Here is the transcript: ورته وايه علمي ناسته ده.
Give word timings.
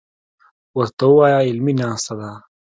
ورته 0.77 1.05
وايه 1.15 1.37
علمي 1.47 1.73
ناسته 1.79 2.13
ده. 2.19 2.31